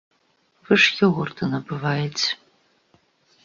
[0.69, 2.31] Вы ж ёгурты набываеце!